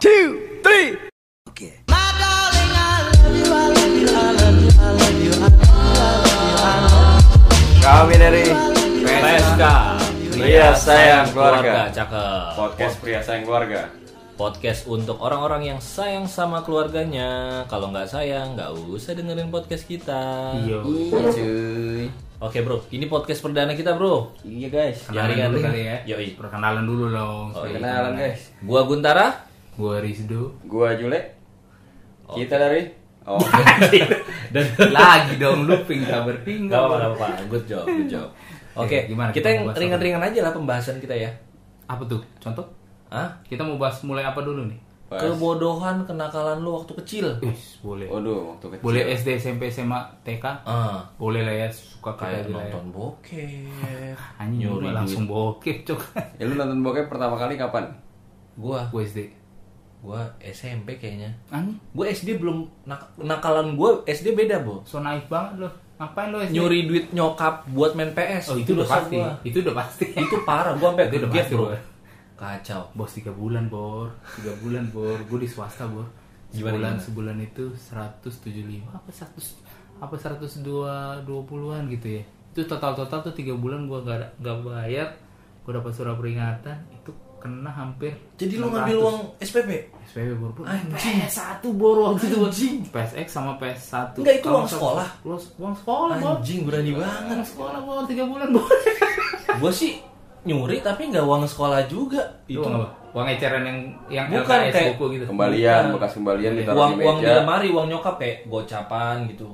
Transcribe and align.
two, 0.00 0.60
three. 0.62 0.94
Oke. 1.48 1.82
Kami 7.80 8.14
dari 8.14 8.44
PSK 9.02 9.62
Pria 10.32 10.70
Sayang 10.76 11.26
Keluarga. 11.32 11.90
Cakep 11.90 12.46
podcast 12.54 12.94
Pria 13.02 13.20
Sayang 13.20 13.42
Keluarga. 13.42 13.90
Podcast 14.38 14.86
untuk 14.86 15.18
orang-orang 15.18 15.66
yang 15.66 15.80
sayang 15.82 16.30
sama 16.30 16.62
keluarganya 16.62 17.66
Kalau 17.66 17.90
nggak 17.90 18.06
sayang, 18.06 18.54
nggak 18.54 18.70
usah 18.86 19.18
dengerin 19.18 19.50
podcast 19.50 19.82
kita 19.82 20.54
Iya. 20.62 20.78
Iya 20.78 21.20
cuy. 21.34 22.04
Oke 22.38 22.62
bro, 22.62 22.86
ini 22.94 23.10
podcast 23.10 23.42
perdana 23.42 23.74
kita 23.74 23.98
bro 23.98 24.30
Iya 24.46 24.70
guys. 24.70 25.10
Kenalan 25.10 25.18
Jaringan 25.26 25.48
dulu 25.48 25.58
ring. 25.58 25.66
kali 25.66 25.80
ya. 25.82 25.96
Yoi. 26.06 26.28
Perkenalan 26.38 26.84
dulu 26.86 27.04
dong. 27.10 27.46
Oh, 27.50 27.66
iya. 27.66 27.82
Kenalan 27.82 28.12
guys. 28.14 28.40
Gua 28.62 28.86
Guntara 28.86 29.47
Gua 29.78 30.02
Rizdo. 30.02 30.50
Gua 30.66 30.98
Jule. 30.98 31.20
Kita 32.26 32.58
dari 32.58 32.82
Oh, 33.28 33.36
Dan 34.48 34.64
Lagi 34.88 35.36
dong 35.36 35.68
looping 35.68 36.00
tak 36.08 36.24
bertinggal. 36.24 36.88
Gak 36.88 37.12
apa-apa, 37.12 37.28
good 37.46 37.64
job, 37.68 37.84
good 37.84 38.08
job 38.16 38.24
Oke, 38.72 39.04
Oke, 39.04 39.12
gimana 39.12 39.28
kita 39.28 39.44
kita 39.44 39.48
yang 39.52 39.64
bahas 39.68 39.76
ringan-ringan 39.76 40.22
aja 40.24 40.40
lah 40.48 40.52
pembahasan 40.56 40.96
kita 40.96 41.12
ya 41.12 41.28
Apa 41.84 42.08
tuh? 42.08 42.24
Contoh? 42.40 42.64
Hah? 43.12 43.28
Kita 43.44 43.60
mau 43.68 43.76
bahas 43.76 44.00
mulai 44.00 44.24
apa 44.24 44.40
dulu 44.40 44.64
nih? 44.64 44.80
Pas. 45.08 45.20
Kebodohan 45.24 46.04
kenakalan 46.04 46.60
lu 46.60 46.76
waktu 46.76 46.92
kecil 47.00 47.26
Wih, 47.40 47.56
boleh. 47.80 48.08
Waduh, 48.08 48.52
waktu 48.56 48.66
kecil. 48.76 48.84
Boleh 48.84 49.02
SD, 49.12 49.28
SMP, 49.40 49.62
SMA, 49.68 50.00
TK? 50.20 50.44
Ah, 50.68 51.00
Boleh 51.16 51.44
lah 51.44 51.64
ya, 51.64 51.68
suka 51.68 52.12
kayak 52.12 52.44
ya. 52.44 52.52
nonton 52.52 52.92
bokep 52.92 53.72
Anjing 54.40 54.84
langsung 54.84 55.24
bokep 55.24 55.84
cok. 55.84 56.00
Ya 56.36 56.44
lu 56.44 56.56
nonton 56.56 56.80
bokep 56.84 57.08
pertama 57.08 57.40
kali 57.40 57.56
kapan? 57.56 57.88
Gua, 58.56 58.84
Gua 58.88 59.00
SD. 59.00 59.37
Gua 59.98 60.22
SMP 60.38 60.94
kayaknya 60.94 61.34
Anjing, 61.48 61.74
Gue 61.90 62.06
SD 62.08 62.38
belum 62.38 62.64
nak- 62.84 63.18
nakalan 63.18 63.74
gue 63.74 63.90
SD 64.06 64.32
beda 64.32 64.62
bo. 64.62 64.80
so 64.82 64.98
naif 64.98 65.26
banget 65.26 65.58
lo. 65.58 65.70
Ngapain 65.96 66.30
lo 66.30 66.38
SD? 66.40 66.54
Nyuri 66.54 66.80
duit 66.84 67.06
nyokap 67.10 67.66
buat 67.68 67.92
main 67.92 68.14
PS. 68.14 68.44
Oh, 68.48 68.56
itu 68.56 68.70
udah 68.72 68.86
dosa 68.86 68.94
pasti. 68.96 69.16
gua. 69.16 69.32
Itu 69.42 69.58
udah 69.60 69.74
pasti. 69.74 70.06
Itu 70.08 70.36
parah 70.42 70.72
gue 70.72 70.86
sampai 70.86 71.06
Itu 71.08 71.16
udah 71.18 71.30
pasti, 71.32 71.54
bro. 71.54 71.68
Kacau. 72.34 72.82
Bos 72.94 73.10
3 73.12 73.32
bulan, 73.32 73.66
Bor. 73.66 74.06
3 74.36 74.62
bulan, 74.62 74.84
Bor. 74.88 75.18
Gue 75.26 75.42
di 75.42 75.50
swasta, 75.50 75.84
Bor. 75.84 76.06
Sebulan 76.48 76.94
gimana? 76.94 76.96
sebulan 76.96 77.36
itu 77.42 77.64
175 77.74 78.88
apa 78.88 79.10
100 79.10 79.36
apa 79.98 80.14
120-an 80.16 81.82
gitu 81.90 82.08
ya. 82.08 82.22
Itu 82.48 82.64
total-total 82.64 83.20
tuh 83.20 83.34
3 83.34 83.52
bulan 83.52 83.84
gua 83.84 84.00
gak 84.00 84.38
nggak 84.38 84.58
bayar. 84.62 85.08
Gua 85.60 85.76
dapat 85.76 85.92
surat 85.92 86.14
peringatan 86.14 86.78
itu 86.90 87.10
kena 87.48 87.70
hampir 87.70 88.12
Jadi 88.36 88.54
lu 88.54 88.68
600. 88.68 88.72
ngambil 88.74 88.96
uang 89.00 89.16
SPP? 89.40 89.70
SPP 90.04 90.28
bor 90.34 90.50
bor. 90.52 90.64
Anjing. 90.64 91.16
PS1 91.18 91.64
bor 91.72 91.96
waktu 91.98 92.24
itu 92.26 92.36
bor. 92.36 92.50
PSX 92.90 93.26
sama 93.26 93.52
PS1 93.56 94.14
Enggak, 94.14 94.34
itu 94.36 94.46
uang 94.46 94.68
sekolah. 94.68 95.08
Uang, 95.22 95.40
uang 95.56 95.74
sekolah 95.74 96.14
bor 96.14 96.36
Anjing 96.36 96.60
berani 96.62 96.92
banget. 96.92 97.32
Uang 97.32 97.44
sekolah 97.46 97.78
bor 97.80 98.04
3 98.04 98.12
bulan 98.22 98.48
bor 98.50 98.66
Gue 99.60 99.72
sih 99.72 99.92
nyuri 100.40 100.78
tapi 100.78 101.08
nggak 101.08 101.24
uang 101.24 101.44
sekolah 101.44 101.80
juga. 101.86 102.20
Itu 102.44 102.60
uang 102.60 102.76
apa? 102.78 102.88
Uang 103.10 103.26
eceran 103.26 103.64
yang 103.64 103.78
yang 104.06 104.26
Bukan, 104.30 104.44
LKS 104.60 104.70
kayak- 104.70 104.88
buku 104.94 105.04
gitu 105.16 105.24
Kembalian, 105.26 105.80
Bukan. 105.82 105.94
bekas 105.96 106.12
kembalian 106.12 106.52
ditaruh 106.54 106.76
uang 106.78 106.92
di 106.92 107.02
uang 107.02 107.18
di 107.18 107.26
lemari, 107.26 107.68
uang 107.72 107.86
nyokap 107.88 108.14
kayak 108.16 108.36
gocapan 108.46 109.16
gitu. 109.26 109.48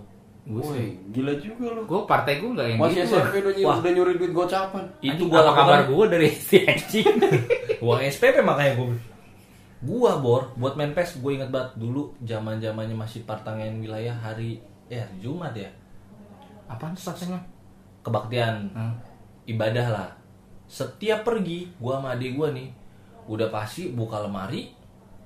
Woi, 0.44 1.00
gila 1.08 1.32
juga 1.36 1.72
lu. 1.72 1.82
Gue 1.84 2.04
partai 2.04 2.36
gue 2.36 2.52
gak 2.52 2.66
yang 2.66 2.76
Masih 2.76 3.00
gitu. 3.00 3.16
SMP 3.16 3.34
udah 3.40 3.52
nyuri, 3.54 3.64
Wah. 3.64 3.76
udah 3.80 3.92
nyuri 3.92 4.12
duit 4.14 4.32
gocapan. 4.32 4.84
Itu 5.00 5.22
gua 5.24 5.40
apa 5.40 5.52
kabar 5.54 5.72
lakukan 5.80 5.88
gue 5.88 6.04
dari 6.12 6.28
si 6.46 6.56
anjing 6.62 7.16
uang 7.84 8.00
SPP 8.02 8.36
makanya 8.40 8.72
gue 8.74 8.88
gua 9.80 10.16
bor 10.16 10.52
buat 10.54 10.72
main 10.74 10.92
PES 10.92 11.18
gue 11.18 11.32
inget 11.34 11.48
banget 11.48 11.76
dulu 11.76 12.12
zaman 12.20 12.56
zamannya 12.56 12.92
masih 12.94 13.20
partangan 13.22 13.68
wilayah 13.74 14.12
hari 14.14 14.56
eh 14.86 14.96
hari 14.96 15.16
Jumat 15.18 15.52
ya 15.52 15.68
Apaan 16.66 16.92
rasanya? 16.92 17.40
kebaktian 18.00 18.68
Hmm. 18.70 18.96
ibadah 19.44 19.88
lah 19.90 20.08
setiap 20.66 21.20
pergi 21.22 21.68
gua 21.76 22.00
sama 22.00 22.12
adik 22.12 22.32
gua 22.32 22.48
nih 22.48 22.68
udah 23.24 23.48
pasti 23.48 23.88
buka 23.88 24.20
lemari 24.20 24.72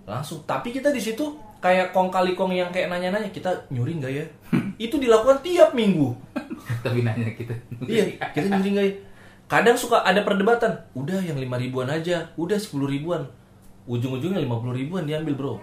langsung 0.03 0.43
tapi 0.43 0.71
kita 0.71 0.91
di 0.91 0.99
situ 0.99 1.23
kayak 1.59 1.91
kong 1.91 2.06
kali 2.09 2.35
kong 2.35 2.50
yang 2.50 2.71
kayak 2.71 2.87
nanya-nanya 2.87 3.31
kita 3.31 3.50
nyuri 3.69 3.99
nggak 3.99 4.11
ya 4.12 4.27
itu 4.78 4.97
dilakukan 4.97 5.43
tiap 5.43 5.75
minggu. 5.75 6.15
Tapi 6.87 7.03
nanya 7.03 7.34
kita 7.34 7.55
iya 7.84 8.16
kita 8.31 8.47
nyuri 8.47 8.71
nggak 8.75 8.87
ya 8.87 8.94
kadang 9.49 9.75
suka 9.75 10.05
ada 10.05 10.22
perdebatan. 10.22 10.71
Udah 10.94 11.19
yang 11.25 11.41
lima 11.41 11.56
ribuan 11.56 11.89
aja. 11.89 12.31
Udah 12.37 12.61
sepuluh 12.61 12.87
ribuan. 12.87 13.25
Ujung-ujungnya 13.88 14.38
lima 14.38 14.61
puluh 14.61 14.77
ribuan 14.77 15.09
diambil 15.09 15.34
bro. 15.34 15.55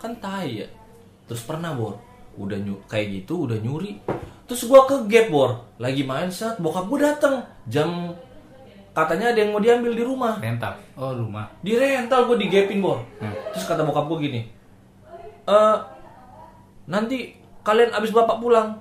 Kan 0.00 0.16
tai 0.18 0.64
ya. 0.64 0.68
Terus 1.28 1.44
pernah 1.44 1.76
bor. 1.76 2.00
Udah 2.34 2.58
nyu 2.58 2.80
kayak 2.88 3.22
gitu 3.22 3.46
udah 3.46 3.60
nyuri. 3.60 4.00
Terus 4.48 4.64
gua 4.66 4.88
ke 4.88 4.96
gap 5.06 5.28
bor. 5.28 5.60
Lagi 5.76 6.02
main 6.02 6.32
saat 6.32 6.58
bokap 6.58 6.88
gua 6.88 7.12
dateng. 7.12 7.44
Jam 7.68 8.16
katanya 8.96 9.34
ada 9.34 9.38
yang 9.44 9.52
mau 9.52 9.60
diambil 9.60 9.92
di 9.92 10.02
rumah. 10.02 10.40
Rental. 10.40 10.74
Oh 10.96 11.12
rumah. 11.12 11.46
Di 11.60 11.76
rental 11.76 12.30
gue 12.30 12.40
di 12.40 12.48
gapin 12.48 12.80
bor. 12.80 13.04
Hmm. 13.20 13.34
terus 13.52 13.70
kata 13.70 13.86
bokap 13.86 14.10
gue 14.10 14.18
gini 14.26 14.40
eh 15.44 15.76
nanti 16.88 17.36
kalian 17.64 17.90
abis 17.96 18.12
bapak 18.12 18.38
pulang. 18.38 18.78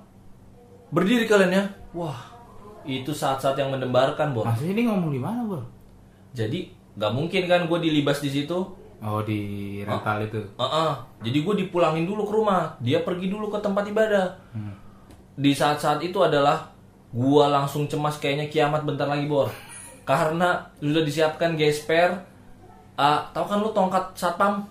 Berdiri 0.94 1.26
kalian 1.26 1.52
ya. 1.56 1.64
Wah 1.96 2.34
itu 2.84 3.16
saat-saat 3.16 3.56
yang 3.56 3.72
mendembarkan 3.72 4.36
bor 4.36 4.44
Maksudnya 4.44 4.76
ini 4.76 4.84
ngomong 4.92 5.12
di 5.16 5.22
mana 5.24 5.40
bro? 5.48 5.64
jadi 6.36 6.68
nggak 7.00 7.14
mungkin 7.16 7.44
kan 7.48 7.62
gue 7.70 7.80
dilibas 7.80 8.20
di 8.20 8.30
situ? 8.30 8.58
Oh 9.04 9.22
di 9.24 9.80
rental 9.88 10.24
itu. 10.24 10.42
Heeh. 10.60 10.92
jadi 11.24 11.38
gue 11.44 11.56
dipulangin 11.66 12.04
dulu 12.04 12.28
ke 12.28 12.34
rumah. 12.34 12.76
Dia 12.84 13.04
pergi 13.08 13.32
dulu 13.32 13.48
ke 13.48 13.60
tempat 13.64 13.88
ibadah. 13.88 14.28
Hmm. 14.52 14.76
di 15.34 15.50
saat-saat 15.50 15.98
itu 16.06 16.22
adalah 16.22 16.70
gua 17.10 17.50
langsung 17.50 17.90
cemas 17.90 18.22
kayaknya 18.22 18.54
kiamat 18.54 18.86
bentar 18.86 19.10
lagi 19.10 19.26
bor. 19.26 19.50
Karena 20.06 20.62
sudah 20.78 21.02
disiapkan 21.02 21.58
gesper 21.58 22.14
ah 22.94 23.26
tahu 23.34 23.46
kan 23.50 23.58
lu 23.58 23.74
tongkat 23.74 24.14
satpam 24.14 24.62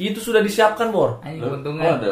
itu 0.00 0.18
sudah 0.18 0.42
disiapkan 0.42 0.90
bor. 0.90 1.22
Keuntungan. 1.22 1.82
oh, 1.84 1.94
ada 1.96 2.10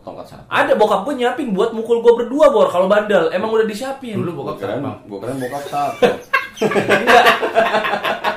tongkat 0.00 0.26
satu. 0.26 0.44
ada 0.48 0.72
bokap 0.74 1.06
gue 1.06 1.14
nyiapin 1.20 1.52
buat 1.54 1.70
mukul 1.70 2.02
gue 2.02 2.12
berdua 2.24 2.50
bor 2.50 2.66
kalau 2.72 2.90
bandel. 2.90 3.30
Emang 3.30 3.52
udah 3.54 3.66
disiapin. 3.68 4.18
Dulu 4.18 4.30
Gua 4.32 4.38
bokap 4.54 4.56
keren, 4.66 4.80
gua 5.06 5.18
keren 5.22 5.36
bokap 5.38 5.64
satu. 5.68 6.06
Enggak. 6.60 7.24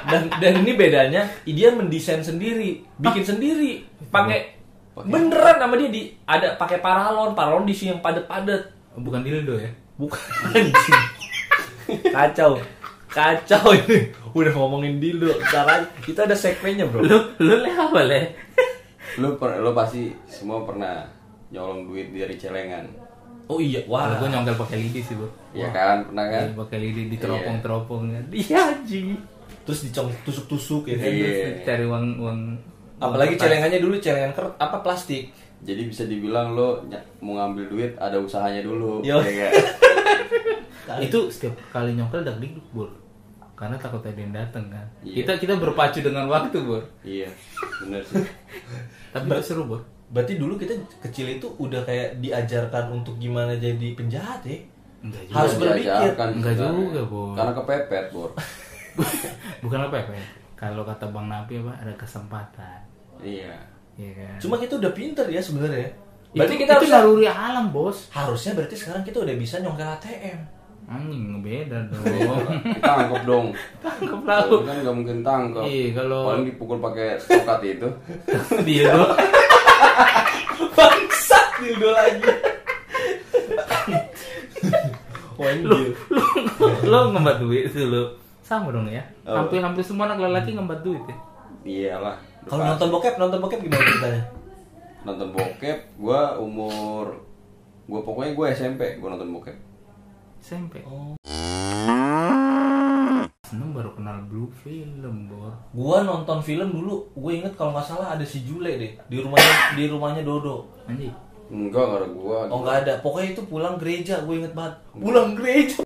dan 0.04 0.22
dan 0.40 0.54
ini 0.62 0.72
bedanya 0.78 1.22
dia 1.44 1.70
mendesain 1.74 2.22
sendiri 2.22 2.84
bikin 3.02 3.24
sendiri. 3.24 3.84
Pakai 4.12 4.60
beneran 4.94 5.58
sama 5.58 5.74
dia 5.80 5.90
di 5.90 6.02
ada 6.24 6.54
pakai 6.56 6.78
paralon. 6.80 7.34
Paralon 7.34 7.66
di 7.66 7.74
sini 7.74 7.98
yang 7.98 8.02
padet-padet 8.04 8.70
Oh, 8.94 9.02
Bukan 9.02 9.26
dildo 9.26 9.58
ya? 9.58 9.74
bukan. 9.98 10.22
Anjing 10.54 11.02
kacau 12.16 12.62
kacau 13.13 13.78
ini 13.78 14.09
udah 14.34 14.53
ngomongin 14.53 14.97
dildo 14.97 15.29
sekarang 15.46 15.85
kita 16.01 16.25
ada 16.25 16.34
segmennya 16.34 16.90
bro 16.90 17.06
Lu, 17.06 17.18
lu 17.40 17.56
leh 17.62 17.69
apa 17.72 18.01
leh? 18.01 18.25
lu 19.22 19.38
per, 19.38 19.62
lu 19.62 19.69
pasti 19.72 20.09
semua 20.25 20.66
pernah 20.66 21.06
nyolong 21.53 21.85
duit 21.85 22.09
dari 22.09 22.34
celengan. 22.34 22.81
oh 23.46 23.62
iya 23.62 23.85
wah 23.85 24.18
gue 24.18 24.25
nyongkel 24.25 24.57
pakai 24.57 24.81
lidi 24.81 25.06
sih 25.06 25.13
bro 25.13 25.29
Iya 25.53 25.69
kan, 25.69 26.09
pernah 26.09 26.25
kan? 26.25 26.44
Iya, 26.50 26.57
pakai 26.57 26.78
lidi 26.81 27.02
di 27.13 27.18
teropong-teropong 27.22 28.03
kan 28.09 28.25
Iya 28.34 28.73
anjing 28.73 29.13
terus 29.63 29.85
dicong 29.85 30.09
tusuk-tusuk 30.25 30.90
ya 30.90 30.97
kan 30.97 31.12
Iya. 31.13 31.28
Terus 31.29 31.62
Cari 31.62 31.85
uang 31.85 32.06
uang 32.18 32.40
apalagi 32.97 33.38
celengannya 33.38 33.78
dulu 33.78 34.02
celengan 34.02 34.34
ker 34.34 34.50
apa 34.57 34.81
plastik 34.81 35.29
Jadi 35.62 35.81
bisa 35.85 36.03
dibilang 36.03 36.57
lo 36.57 36.81
mau 37.22 37.38
ngambil 37.38 37.66
duit 37.69 37.91
ada 37.96 38.18
usahanya 38.19 38.66
dulu. 38.66 39.00
Yo. 39.00 39.22
ya? 39.22 39.47
Itu 41.06 41.31
setiap 41.31 41.53
kali 41.69 41.96
nyongkel 41.96 42.25
dak 42.25 42.41
dikduk 42.41 42.66
bro 42.73 42.88
karena 43.63 43.75
takut 43.79 44.03
ada 44.03 44.19
yang 44.19 44.35
datang 44.35 44.68
kan 44.68 44.84
Iya. 45.00 45.16
kita 45.23 45.32
kita 45.40 45.53
berpacu 45.55 46.03
dengan 46.03 46.28
waktu 46.28 46.58
bro 46.59 46.84
Iya, 47.02 47.32
bener 47.79 48.03
sih. 48.03 48.20
tapi 49.16 49.26
itu 49.26 49.41
seru 49.41 49.64
bro 49.64 49.79
berarti 50.11 50.35
dulu 50.35 50.59
kita 50.59 50.76
kecil 51.02 51.32
itu 51.32 51.47
udah 51.58 51.82
kayak 51.82 52.20
diajarkan 52.20 52.91
untuk 52.91 53.16
gimana 53.17 53.55
jadi 53.55 53.96
penjahat 53.96 54.43
ya 54.43 54.59
enggak 55.02 55.23
juga 55.26 55.35
Harus 55.35 55.53
berpikir. 55.58 55.90
Diajarkan 55.90 56.28
Enggak 56.38 56.55
juga, 56.55 57.02
Bor. 57.03 57.34
Karena 57.35 57.52
kepepet, 57.52 58.05
Bor. 58.11 58.29
bukan 59.64 59.79
apa 59.82 59.96
ya 59.96 60.03
Pak? 60.05 60.16
kalau 60.53 60.84
kata 60.85 61.05
bang 61.09 61.28
Napi 61.28 61.53
apa 61.59 61.73
ada 61.76 61.93
kesempatan 61.97 62.79
iya. 63.20 63.52
Iya 63.93 64.11
kan 64.16 64.38
cuma 64.40 64.55
kita 64.55 64.79
udah 64.79 64.91
pinter 64.91 65.26
ya 65.28 65.38
sebenarnya 65.38 65.91
itu, 66.32 66.40
berarti 66.40 66.55
kita 66.55 66.72
itu 66.72 66.88
harusnya 66.88 66.97
naluri 67.03 67.28
alam 67.29 67.66
bos 67.70 68.08
harusnya 68.09 68.52
berarti 68.55 68.73
sekarang 68.73 69.03
kita 69.03 69.22
udah 69.22 69.35
bisa 69.35 69.59
nyongkel 69.59 69.85
ATM 69.85 70.40
anjing 70.85 71.40
beda 71.40 71.80
dong 71.88 72.03
Ditangkap 72.62 73.22
dong. 73.24 73.46
tangkap 73.80 74.22
lalu 74.22 74.56
kan 74.64 74.76
nggak 74.80 74.96
mungkin 74.96 75.18
tangkap. 75.22 75.64
Iya, 75.64 75.88
kalau- 75.96 76.28
Paling 76.30 76.46
dipukul 76.46 76.78
pakai 76.78 77.16
tokat 77.18 77.59
itu. 77.66 77.88
dia 78.68 78.91
bro 78.91 79.08
bangsat 80.74 81.47
dildo 81.58 81.90
lagi 81.90 82.22
lu 85.64 85.78
lu 86.09 86.24
lu 86.84 86.97
ngembat 87.12 87.38
duit 87.38 87.68
sih 87.68 87.84
lu 87.84 88.16
sama 88.41 88.70
dong 88.70 88.88
ya 88.88 89.03
Oh. 89.24 89.40
hampir 89.40 89.59
hampir 89.59 89.79
semua 89.79 90.03
anak 90.06 90.20
lelaki 90.22 90.52
ngembat 90.52 90.79
duit 90.82 91.00
ya 91.03 91.16
iyalah 91.64 92.20
Kalau 92.44 92.59
nonton 92.66 92.91
bokep, 92.91 93.16
nonton 93.16 93.40
bokep 93.40 93.59
gimana 93.62 93.79
ceritanya? 93.82 94.24
nonton 95.02 95.28
bokep 95.32 95.79
gua 95.96 96.36
umur 96.38 97.24
gua 97.86 98.00
pokoknya 98.02 98.32
gua 98.34 98.47
SMP 98.52 99.00
gua 99.00 99.16
nonton 99.16 99.32
bokep 99.32 99.56
SMP 100.43 100.84
Oh. 100.84 101.16
seneng 103.47 103.72
baru 103.72 103.95
kenal 103.95 104.28
blue 104.28 104.51
film 104.59 105.31
bor 105.31 105.55
Gua 105.72 106.03
nonton 106.03 106.43
film 106.43 106.67
dulu, 106.67 107.07
gue 107.16 107.31
inget 107.40 107.55
kalau 107.55 107.72
nggak 107.72 107.87
salah 107.87 108.19
ada 108.19 108.25
si 108.28 108.43
Jule 108.43 108.75
deh 108.75 108.91
di 109.07 109.17
rumahnya 109.23 109.79
di 109.79 109.87
rumahnya 109.87 110.22
Dodo. 110.28 110.67
anjing 110.84 111.16
enggak 111.47 111.79
enggak 111.87 111.99
ada 112.03 112.09
gua 112.11 112.37
Oh 112.51 112.59
nggak 112.59 112.78
ada, 112.84 112.93
pokoknya 112.99 113.28
itu 113.31 113.41
pulang 113.47 113.79
gereja, 113.79 114.19
gue 114.28 114.35
inget 114.35 114.51
banget. 114.51 114.75
Pulang 114.91 115.31
gereja. 115.31 115.79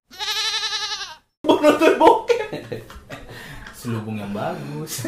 Nonton 1.45 1.93
bokep. 2.01 2.81
selubung 3.77 4.17
yang 4.17 4.33
bagus 4.33 5.05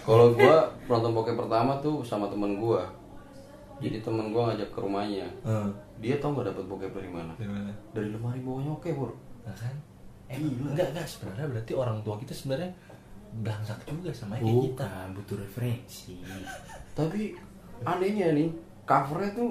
kalau 0.00 0.32
gua 0.32 0.72
nonton 0.88 1.12
bokep 1.12 1.36
pertama 1.36 1.76
tuh 1.84 2.00
sama 2.00 2.24
temen 2.32 2.56
gua 2.56 2.88
jadi 3.78 3.98
temen 3.98 4.28
gua 4.28 4.42
ngajak 4.48 4.68
ke 4.68 4.78
rumahnya 4.78 5.26
Hmm. 5.40 5.70
dia 5.96 6.16
tau 6.16 6.30
nggak 6.30 6.46
dapat 6.48 6.64
bokep 6.64 6.92
dari 6.92 7.08
mana 7.08 7.32
dari 7.90 8.08
lemari 8.08 8.40
bawahnya 8.40 8.70
oke 8.72 8.88
bor 8.92 9.10
Nah 9.40 9.54
kan? 9.54 9.74
Eh, 10.28 10.36
enggak 10.36 10.92
enggak 10.92 11.06
sebenarnya 11.06 11.46
berarti 11.48 11.72
orang 11.72 11.98
tua 12.00 12.14
kita 12.16 12.32
sebenarnya 12.32 12.68
belangsak 13.34 13.78
juga 13.84 14.10
sama 14.10 14.36
kayak 14.36 14.44
kita. 14.44 14.84
bukan 14.84 15.06
butuh 15.14 15.36
referensi 15.38 16.14
tapi 16.98 17.32
anehnya 17.82 18.32
nih 18.32 18.48
covernya 18.82 19.30
tuh 19.32 19.50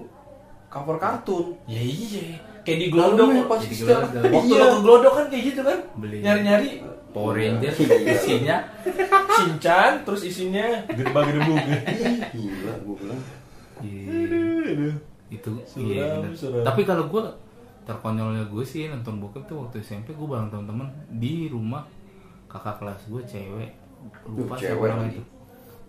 cover 0.67 0.97
kartun 0.97 1.55
Ya 1.65 1.79
iya, 1.79 2.35
kayak 2.61 2.77
di 2.77 2.87
Glodok. 2.89 3.31
yang 3.31 3.47
pas 3.47 3.57
Jadi 3.57 3.73
setiap. 3.73 4.11
Waktu 4.35 4.51
iya. 4.51 4.59
lo 4.59 4.67
ke 4.67 4.79
Glodok 4.81 5.13
kan 5.13 5.25
kayak 5.29 5.43
gitu 5.45 5.61
kan? 5.63 5.79
Beli. 5.95 6.17
Nyari-nyari 6.19 6.69
Power 7.07 7.33
Ranger 7.33 7.71
Iya. 7.71 8.13
isinya 8.13 8.57
cincang 9.31 9.93
terus 10.05 10.21
isinya 10.23 10.65
gedebak-gedebuk. 10.85 11.57
gila 12.29 12.73
gua 12.83 12.95
bilang 12.99 13.21
Iya. 13.79 14.91
itu 15.27 15.51
iya 15.75 16.07
Suram, 16.15 16.31
suram. 16.31 16.63
tapi 16.63 16.81
kalau 16.81 17.05
gue 17.05 17.21
terkonyolnya 17.83 18.43
gue 18.45 18.63
sih 18.63 18.87
nonton 18.87 19.17
bokep 19.17 19.43
tuh 19.43 19.61
waktu 19.61 19.79
SMP 19.79 20.11
gue 20.11 20.23
bareng 20.25 20.47
teman-teman 20.47 20.87
di 21.13 21.47
rumah 21.47 21.83
kakak 22.45 22.77
kelas 22.77 23.01
gue 23.05 23.21
cewek 23.21 23.71
lupa 24.25 24.55
cewek 24.55 24.87
namanya 24.87 25.11
itu 25.13 25.23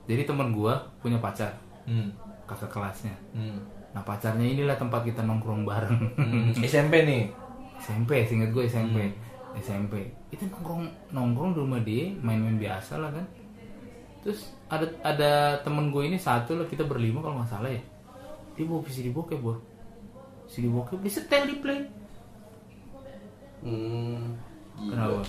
jadi 0.07 0.23
teman 0.25 0.51
gue 0.51 0.73
punya 0.99 1.19
pacar 1.19 1.55
Hmm. 1.83 2.13
kakak 2.45 2.69
kelasnya 2.69 3.15
Hmm. 3.31 3.63
nah 3.91 4.03
pacarnya 4.03 4.45
inilah 4.45 4.75
tempat 4.75 5.01
kita 5.03 5.23
nongkrong 5.23 5.63
bareng 5.63 5.97
Hmm. 6.15 6.51
SMP 6.67 7.03
nih. 7.03 7.31
SMP 7.79 8.21
singkat 8.23 8.51
gue 8.51 8.65
SMP 8.65 8.99
Hmm. 9.01 9.15
SMP 9.57 9.95
itu 10.29 10.45
nongkrong 10.45 10.83
nongkrong 11.11 11.51
di 11.51 11.59
rumah 11.59 11.81
dia 11.81 12.11
main-main 12.17 12.59
biasa 12.59 12.99
lah 12.99 13.11
kan 13.11 13.25
terus 14.19 14.41
ada 14.67 14.87
ada 15.01 15.31
temen 15.61 15.89
gue 15.89 16.03
ini 16.05 16.17
satu 16.17 16.55
lah 16.55 16.67
kita 16.67 16.83
berlima 16.83 17.19
kalau 17.19 17.39
nggak 17.39 17.49
salah 17.49 17.69
ya 17.69 17.83
dia 18.53 18.65
bawa 18.65 18.83
CD 18.85 19.09
bokep 19.09 19.39
bor 19.39 19.59
CD 20.47 20.67
bokep 20.67 20.99
di 20.99 21.09
setel 21.09 21.47
di 21.47 21.57
play 21.57 21.81
hmm, 23.61 24.19
gila. 24.77 24.91
kenapa 24.91 25.21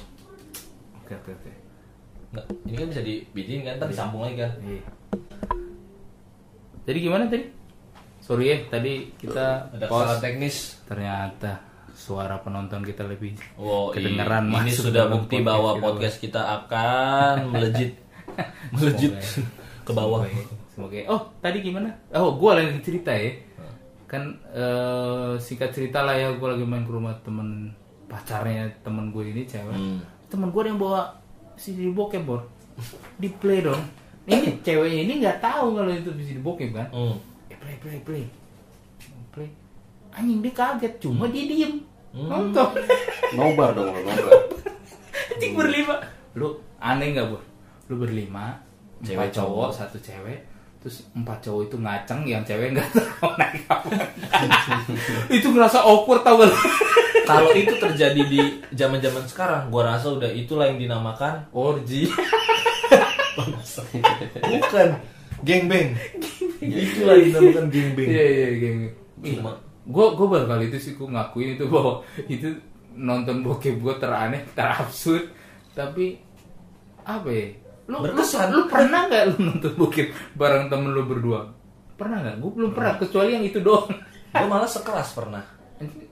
oke 0.98 1.14
oke 1.16 1.32
oke 1.34 1.52
Nggak, 2.30 2.46
ini 2.64 2.76
kan 2.76 2.88
bisa 2.88 3.02
dibijin 3.02 3.60
kan, 3.64 3.74
ntar 3.76 3.90
disambung 3.90 4.22
lagi 4.22 4.38
kan. 4.38 4.54
Iya. 4.62 4.82
jadi 6.84 6.98
gimana 7.00 7.24
tadi 7.26 7.46
sorry 8.20 8.46
ya 8.48 8.58
tadi 8.70 8.94
kita 9.16 9.66
Ada 9.72 9.86
pause. 9.86 9.98
kesalahan 10.06 10.22
teknis. 10.22 10.56
ternyata 10.86 11.52
suara 11.92 12.38
penonton 12.38 12.82
kita 12.82 13.02
lebih 13.04 13.34
Oh, 13.56 13.90
kedengeran 13.90 14.46
ini 14.48 14.70
sudah 14.70 15.10
bukti 15.10 15.42
bahwa 15.42 15.74
kita. 15.74 15.82
podcast 15.82 16.18
kita 16.20 16.42
akan 16.62 17.50
melejit 17.50 17.98
melejit 18.74 19.14
ke 19.86 19.92
bawah. 19.92 20.26
Semoga, 20.26 20.56
semoga. 20.70 20.98
Oh, 21.10 21.22
tadi 21.40 21.64
gimana? 21.64 21.90
Oh, 22.14 22.36
gua 22.38 22.60
lagi 22.60 22.80
cerita 22.84 23.12
ya. 23.12 23.34
Kan 24.10 24.38
eh, 24.52 25.34
singkat 25.38 25.70
cerita 25.70 26.02
lah 26.02 26.18
ya, 26.18 26.34
gua 26.38 26.58
lagi 26.58 26.66
main 26.66 26.86
ke 26.86 26.92
rumah 26.92 27.14
temen 27.22 27.74
pacarnya 28.10 28.66
temen 28.82 29.14
gue 29.14 29.24
ini 29.30 29.46
cewek. 29.46 29.78
Hmm. 29.78 30.02
Temen 30.28 30.50
gue 30.50 30.62
yang 30.66 30.82
bawa 30.82 31.14
CD 31.56 31.94
bokep 31.94 32.26
bor. 32.26 32.42
Di 33.22 33.30
play 33.38 33.62
dong. 33.62 33.80
Ini 34.26 34.62
ceweknya 34.66 35.00
ini 35.06 35.14
nggak 35.22 35.38
tahu 35.40 35.78
kalau 35.78 35.94
itu 35.94 36.10
CD 36.26 36.42
bokep 36.42 36.74
kan. 36.74 36.90
Hmm. 36.90 37.16
Eh, 37.54 37.58
play 37.62 37.78
play 37.78 37.98
play. 38.02 38.24
Play. 39.30 39.50
Anjing 40.10 40.42
dia 40.42 40.54
kaget, 40.58 40.94
cuma 40.98 41.30
dia 41.30 41.46
diem. 41.46 41.86
Nonton. 42.10 42.74
nobar 43.38 43.78
dong 43.78 43.94
nobar 43.94 44.18
Anjing 45.38 45.54
berlima. 45.54 46.02
Lu 46.34 46.58
aneh 46.82 47.14
nggak 47.14 47.30
bor? 47.30 47.42
Lu 47.90 47.98
berlima, 47.98 48.56
Cewek 49.00 49.32
cewek 49.32 49.42
cowok, 49.42 49.70
satu 49.72 49.98
cewek, 50.04 50.44
terus 50.84 51.08
empat 51.16 51.40
cowok 51.40 51.62
itu 51.72 51.76
ngaceng, 51.80 52.22
yang 52.28 52.44
cewek 52.44 52.76
nggak 52.76 52.88
tahu 52.96 53.32
naik 53.40 53.64
apa. 53.66 53.90
itu 55.40 55.48
ngerasa 55.50 55.80
awkward 55.82 56.22
tau 56.22 56.44
gak? 56.44 56.52
Kalau 57.24 57.52
itu 57.56 57.74
terjadi 57.80 58.22
di 58.28 58.42
zaman-zaman 58.76 59.24
sekarang, 59.24 59.72
gua 59.72 59.96
rasa 59.96 60.12
udah 60.14 60.28
itulah 60.28 60.68
yang 60.68 60.78
dinamakan 60.78 61.48
orgi. 61.56 62.12
Bukan 64.44 64.90
gengbang. 65.48 65.96
itulah 66.60 67.16
yang 67.16 67.26
dinamakan 67.32 67.66
gengbang. 67.72 68.08
Iya 68.12 68.24
iya 68.28 68.48
geng. 68.60 68.80
Cuma 69.40 69.52
Gue 69.90 70.06
gue 70.14 70.28
baru 70.30 70.46
kali 70.46 70.70
itu 70.70 70.78
sih 70.78 70.94
gue 70.94 71.08
ngakuin 71.10 71.58
itu 71.58 71.66
bahwa 71.66 72.06
itu 72.30 72.46
nonton 72.94 73.42
bokep 73.42 73.82
gue 73.82 73.96
teraneh, 73.98 74.46
terabsurd, 74.54 75.34
tapi 75.74 76.22
apa 77.02 77.26
ya? 77.26 77.50
Lu, 77.90 77.98
Berkesan. 78.00 78.54
Lu, 78.54 78.56
lu 78.56 78.64
pernah 78.68 79.10
nggak 79.10 79.24
lu 79.28 79.36
nonton 79.44 79.74
bokep 79.74 80.08
bareng 80.38 80.70
temen 80.70 80.94
lu 80.94 81.04
berdua? 81.04 81.42
Pernah 81.98 82.22
nggak? 82.22 82.36
Gue 82.38 82.52
belum 82.54 82.72
pernah 82.72 82.94
kecuali 82.96 83.34
yang 83.34 83.44
itu 83.44 83.60
doang. 83.60 83.90
gua 84.32 84.46
malah 84.48 84.70
sekelas 84.70 85.10
pernah. 85.12 85.42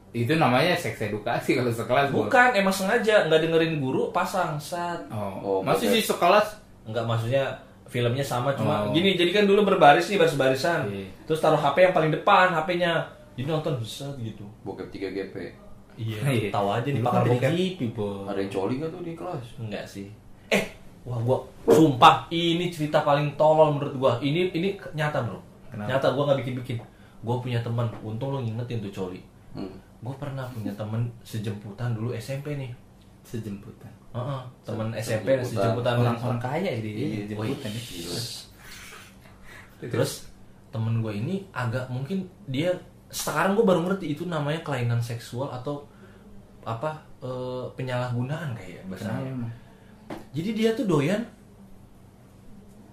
itu 0.09 0.33
namanya 0.33 0.74
seks 0.74 0.97
edukasi 1.03 1.53
kalau 1.53 1.69
sekelas. 1.69 2.09
Bukan, 2.09 2.56
emang 2.56 2.71
sengaja 2.71 3.27
nggak 3.27 3.38
dengerin 3.39 3.77
guru 3.77 4.09
pasang 4.09 4.57
sat. 4.57 5.06
Oh, 5.07 5.38
Oh, 5.38 5.59
masih 5.62 5.91
sih 5.91 6.01
sekelas. 6.01 6.57
Enggak 6.83 7.06
maksudnya 7.06 7.44
filmnya 7.85 8.19
sama 8.21 8.51
cuma 8.51 8.83
Oh. 8.83 8.91
gini 8.91 9.13
jadi 9.13 9.31
kan 9.31 9.44
dulu 9.44 9.63
berbaris 9.63 10.07
nih 10.07 10.19
baris-barisan 10.19 10.91
Iya. 10.91 11.07
terus 11.24 11.39
taruh 11.39 11.56
HP 11.56 11.79
yang 11.81 11.95
paling 11.95 12.12
depan 12.12 12.51
HP-nya 12.51 13.00
jadi 13.33 13.47
nonton 13.47 13.79
bisa 13.79 14.12
gitu 14.18 14.44
bokep 14.62 14.91
3 14.91 15.07
GP 15.09 15.35
iya 15.95 16.19
Iya. 16.27 16.50
tahu 16.51 16.68
aja 16.68 16.83
nih 16.83 17.00
pakar 17.00 17.24
kan 17.24 17.39
dari 17.39 17.79
bokep 17.79 18.27
ada 18.27 18.39
yang 18.44 18.51
coli 18.51 18.74
nggak 18.75 18.91
tuh 18.91 19.01
di 19.01 19.13
kelas 19.15 19.44
enggak 19.56 19.83
sih 19.88 20.07
eh 20.51 20.63
wah 21.07 21.19
gua 21.24 21.39
sumpah 21.71 22.27
ini 22.27 22.67
cerita 22.67 23.00
paling 23.08 23.39
tolol 23.39 23.79
menurut 23.79 23.96
gua 23.96 24.12
ini 24.20 24.51
ini 24.51 24.75
nyata 24.91 25.24
bro 25.24 25.39
Kenapa? 25.72 25.88
nyata 25.96 26.08
gua 26.12 26.24
nggak 26.27 26.39
bikin-bikin 26.43 26.77
gua 27.24 27.39
punya 27.39 27.63
teman 27.63 27.88
untung 28.03 28.36
lo 28.36 28.43
ngingetin 28.43 28.84
tuh 28.84 28.91
coli 28.91 29.24
hmm. 29.55 30.03
gua 30.03 30.13
pernah 30.20 30.43
punya 30.51 30.75
teman 30.75 31.08
sejemputan 31.24 31.96
dulu 31.96 32.12
SMP 32.12 32.60
nih 32.60 32.72
Sejemputan. 33.27 33.91
Heeh, 34.15 34.41
teman 34.63 34.88
SMP 34.96 35.36
Sejemputan. 35.43 35.51
sejemputan 35.51 35.93
Orang-orang 36.00 36.39
kaya 36.39 36.70
ya 36.72 36.79
di 36.79 36.91
Iya, 36.96 37.24
jemputan 37.36 37.72
ya. 37.75 37.82
Terus 39.91 40.32
temen 40.72 41.03
gue 41.03 41.12
ini 41.12 41.43
agak 41.51 41.91
mungkin 41.91 42.24
dia 42.48 42.72
sekarang 43.12 43.60
gue 43.60 43.67
baru 43.67 43.84
ngerti 43.84 44.15
itu 44.15 44.24
namanya 44.27 44.63
kelainan 44.63 45.03
seksual 45.03 45.51
atau 45.51 45.84
apa 46.63 47.03
eh, 47.20 47.67
penyalahgunaan 47.75 48.55
kayak 48.55 48.79
ya 48.79 48.82
bahasa. 48.88 49.12
Jadi 50.36 50.50
dia 50.54 50.70
tuh 50.78 50.86
doyan 50.86 51.22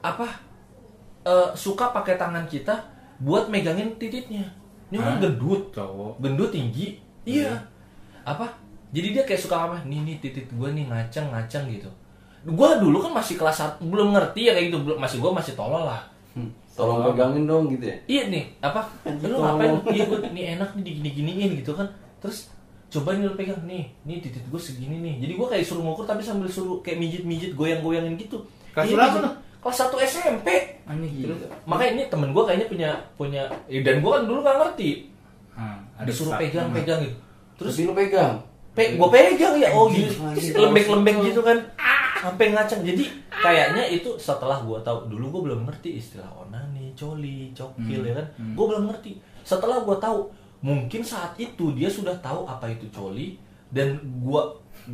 apa 0.05 0.29
eh, 1.25 1.51
suka 1.57 1.93
pakai 1.93 2.21
tangan 2.21 2.45
kita 2.45 2.77
buat 3.21 3.49
megangin 3.49 3.97
titiknya. 3.97 4.45
Ini 4.93 5.01
orang 5.01 5.17
Hah? 5.17 5.23
gendut, 5.25 5.63
Cowok. 5.73 6.21
gendut 6.21 6.51
tinggi. 6.53 7.01
Iya. 7.25 7.57
Apa? 8.23 8.47
Jadi 8.95 9.17
dia 9.17 9.23
kayak 9.27 9.41
suka 9.43 9.57
apa? 9.67 9.77
Nih 9.89 10.05
nih 10.07 10.23
titik 10.23 10.47
gue 10.53 10.69
nih 10.71 10.87
ngaceng 10.87 11.33
ngaceng 11.33 11.67
gitu. 11.73 11.91
Gue 12.45 12.69
dulu 12.79 13.01
kan 13.01 13.17
masih 13.17 13.41
kelas 13.41 13.57
satu, 13.57 13.89
belum 13.89 14.13
ngerti 14.13 14.47
ya 14.47 14.53
kayak 14.53 14.69
gitu, 14.71 14.79
belum 14.85 15.01
masih 15.01 15.19
gue 15.19 15.33
masih 15.33 15.53
tolol 15.57 15.89
lah. 15.89 16.03
Hmm. 16.35 16.51
tolong 16.75 17.07
pegangin 17.07 17.47
dong 17.47 17.71
gitu 17.71 17.87
ya 17.87 17.95
Iya 18.11 18.23
nih, 18.35 18.45
apa? 18.59 18.83
Lu 19.23 19.39
ngapain? 19.39 19.79
Iya 19.95 20.11
gue 20.11 20.19
ini 20.35 20.43
enak 20.59 20.75
nih 20.75 20.83
digini-giniin 20.83 21.51
gitu 21.63 21.71
kan. 21.79 21.87
Terus 22.19 22.51
coba 22.95 23.09
nih 23.13 23.25
lu 23.25 23.35
pegang 23.35 23.63
nih, 23.65 23.85
nih 24.01 24.17
titik 24.21 24.45
gue 24.45 24.57
segini 24.57 24.97
nih. 24.97 25.15
Jadi 25.19 25.33
gue 25.35 25.47
kayak 25.49 25.65
suruh 25.65 25.83
ngukur 25.83 26.05
tapi 26.05 26.23
sambil 26.23 26.47
suruh 26.47 26.79
kayak 26.79 26.97
mijit-mijit 26.97 27.53
goyang-goyangin 27.53 28.15
gitu. 28.17 28.39
Kelas 28.71 28.87
Iya, 28.87 28.95
berapa 28.95 29.11
mijit. 29.13 29.25
tuh? 29.25 29.35
Kelas 29.61 29.77
1 29.81 29.99
SMP. 30.05 30.47
Aneh 30.85 31.11
terus. 31.19 31.41
Makanya 31.65 31.91
ini 31.91 32.03
temen 32.07 32.31
gue 32.31 32.43
kayaknya 32.43 32.67
punya 32.67 32.91
punya 33.15 33.43
ya, 33.67 33.81
dan 33.81 33.99
gue 33.99 34.11
kan 34.11 34.23
dulu 34.23 34.39
gak 34.41 34.57
ngerti. 34.57 34.91
Hmm, 35.53 35.79
Disuruh 36.03 36.31
sa- 36.31 36.41
pegang-pegang 36.41 37.01
gitu. 37.01 37.19
terus 37.55 37.79
lu 37.79 37.95
pegang 37.95 38.43
pe 38.75 38.99
gue 38.99 39.09
pegang 39.09 39.55
ya 39.55 39.71
oh 39.71 39.87
gitu 39.87 40.11
Anjing, 40.19 40.51
Terus 40.51 40.59
lembek-lembek 40.59 41.17
gitu 41.23 41.39
kan 41.41 41.55
sampai 42.19 42.51
ngaceng 42.51 42.83
jadi 42.83 43.07
kayaknya 43.31 43.87
itu 43.89 44.19
setelah 44.19 44.59
gue 44.59 44.75
tahu 44.81 45.07
dulu 45.07 45.31
gue 45.31 45.43
belum 45.47 45.61
ngerti 45.63 45.95
istilah 45.95 46.27
onani 46.35 46.91
coli 46.93 47.55
cokil 47.55 48.03
ya 48.03 48.19
kan 48.19 48.27
gue 48.35 48.67
belum 48.67 48.91
ngerti 48.91 49.15
setelah 49.41 49.79
gue 49.79 49.95
tahu 49.97 50.27
mungkin 50.65 51.05
saat 51.05 51.37
itu 51.37 51.77
dia 51.77 51.93
sudah 51.93 52.17
tahu 52.25 52.49
apa 52.49 52.73
itu 52.73 52.89
coli 52.89 53.37
dan 53.69 54.01
gue 54.01 54.43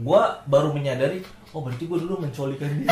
gua 0.03 0.43
baru 0.51 0.75
menyadari 0.75 1.23
oh 1.55 1.63
berarti 1.63 1.87
gua 1.87 1.99
dulu 2.03 2.27
mencolikan 2.27 2.67
dia 2.75 2.91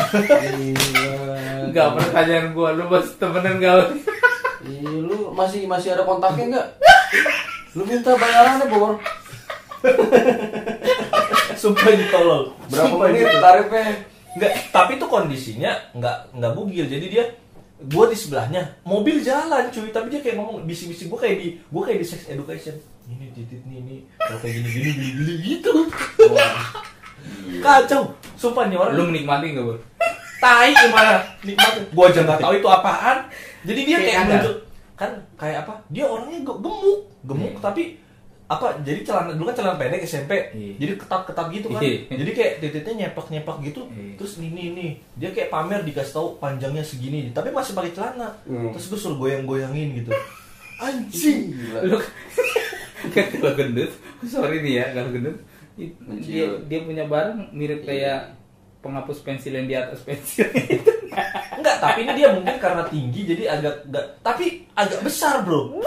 Gila. 0.55 1.67
Enggak 1.67 1.87
pertanyaan 1.99 2.55
gua 2.55 2.71
lu 2.71 2.87
masih 2.87 3.15
temenan 3.19 3.59
gak? 3.59 3.75
Lu 4.79 5.35
masih 5.35 5.67
masih 5.67 5.91
ada 5.91 6.07
kontaknya 6.07 6.55
enggak? 6.55 6.67
Lu 7.75 7.83
minta 7.83 8.15
bayarannya, 8.15 8.65
Bor. 8.71 8.95
sumpah 11.59 11.87
ini 11.95 12.05
tolol 12.11 12.51
Berapa 12.67 12.91
Sumpah 12.91 13.07
ini 13.11 13.19
menit 13.23 13.39
tarifnya? 13.39 13.83
Enggak, 14.35 14.51
tapi 14.71 14.91
itu 14.95 15.05
kondisinya 15.07 15.71
enggak 15.95 16.17
enggak 16.31 16.51
bugil. 16.55 16.85
Jadi 16.87 17.05
dia 17.11 17.23
gua 17.81 18.05
di 18.05 18.13
sebelahnya, 18.13 18.59
mobil 18.81 19.19
jalan 19.19 19.67
cuy, 19.67 19.87
tapi 19.87 20.09
dia 20.09 20.19
kayak 20.19 20.35
ngomong 20.35 20.63
bisik-bisik 20.63 21.07
gua 21.07 21.19
kayak 21.19 21.37
di 21.37 21.47
gua 21.67 21.81
kayak 21.81 21.99
di 21.99 22.07
sex 22.07 22.27
education. 22.27 22.75
Ini 23.05 23.31
titit 23.31 23.63
nih 23.63 23.77
ini 23.79 23.95
kalau 24.15 24.37
kayak 24.37 24.53
gini 24.57 24.69
gini 24.69 24.89
gini 24.91 25.07
gini 25.15 25.33
gitu. 25.49 25.71
Kacau. 27.59 28.03
Sumpah 28.35 28.65
nih 28.65 28.75
orang 28.75 28.95
Lu 28.95 29.03
menikmati 29.05 29.51
gak, 29.51 29.63
Bor? 29.63 29.79
tai 30.39 30.71
gimana 30.71 31.19
nikmat 31.43 31.91
gua 31.91 32.07
aja 32.07 32.23
nggak 32.23 32.39
tahu 32.39 32.53
itu 32.55 32.67
apaan 32.69 33.27
jadi 33.61 33.81
dia 33.83 33.97
Kayak 33.97 34.07
kayak 34.07 34.19
ada. 34.23 34.31
nunjuk 34.31 34.57
kan 34.95 35.11
kayak 35.35 35.57
apa 35.67 35.73
dia 35.91 36.05
orangnya 36.07 36.39
ge- 36.39 36.59
gemuk 36.63 36.99
gemuk 37.27 37.51
Iya. 37.51 37.59
tapi 37.59 37.83
apa 38.49 38.81
jadi 38.81 39.05
celana 39.05 39.31
dulu 39.31 39.45
kan 39.47 39.55
celana 39.55 39.77
pendek 39.77 40.01
SMP 40.03 40.31
Iya. 40.51 40.73
jadi 40.75 40.91
ketat 40.97 41.21
ketat 41.23 41.47
gitu 41.49 41.69
kan 41.69 41.79
Iya. 41.79 41.97
jadi 42.11 42.31
kayak 42.33 42.51
titiknya 42.59 42.93
nyepak 43.05 43.29
nyepak 43.29 43.57
gitu 43.61 43.81
Iya. 43.87 44.17
terus 44.17 44.31
ini 44.35 44.49
ini 44.67 44.87
dia 45.13 45.29
kayak 45.29 45.49
pamer 45.49 45.81
dikasih 45.83 46.11
tahu 46.11 46.27
panjangnya 46.35 46.81
segini 46.81 47.29
tapi 47.29 47.49
masih 47.49 47.71
pakai 47.71 47.93
celana 47.93 48.33
Hmm. 48.43 48.73
terus 48.73 48.89
gue 48.89 48.97
suruh 48.97 49.15
goyang 49.15 49.45
goyangin 49.45 49.93
gitu 49.95 50.09
anjing. 50.81 51.53
Lu 51.83 51.99
kalau 53.13 53.53
gendut, 53.53 53.91
sorry 54.23 54.59
nih 54.59 54.73
ya, 54.75 54.85
kalau 54.91 55.11
gendut 55.11 55.37
dia 56.19 56.45
dia 56.65 56.79
punya 56.81 57.03
barang 57.03 57.51
mirip 57.51 57.83
kayak 57.83 58.35
penghapus 58.79 59.21
pensil 59.21 59.53
yang 59.53 59.63
di 59.63 59.75
atas 59.75 60.01
pensil 60.01 60.47
itu. 60.65 60.91
enggak 61.53 61.77
tapi 61.77 62.03
ini 62.03 62.13
dia 62.15 62.31
mungkin 62.31 62.55
karena 62.57 62.83
tinggi 62.85 63.21
jadi 63.25 63.43
agak 63.53 63.75
enggak 63.85 64.05
tapi 64.19 64.45
agak 64.73 64.99
besar 65.01 65.43
bro 65.43 65.79